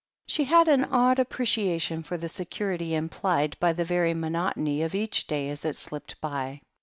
[0.25, 4.95] She had an odd appreciation for the security im plied by the very monotony of
[4.95, 6.61] each day as it slipped by.